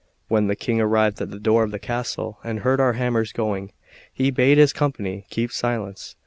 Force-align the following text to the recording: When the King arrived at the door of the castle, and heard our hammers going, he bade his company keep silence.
When 0.29 0.47
the 0.47 0.55
King 0.55 0.81
arrived 0.81 1.21
at 1.21 1.29
the 1.29 1.37
door 1.39 1.61
of 1.63 1.69
the 1.69 1.77
castle, 1.77 2.39
and 2.43 2.61
heard 2.61 2.79
our 2.79 2.93
hammers 2.93 3.31
going, 3.31 3.71
he 4.11 4.31
bade 4.31 4.57
his 4.57 4.73
company 4.73 5.27
keep 5.29 5.51
silence. 5.51 6.15